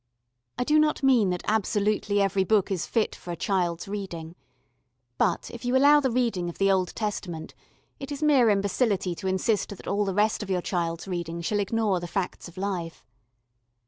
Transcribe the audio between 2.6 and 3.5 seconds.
is fit for a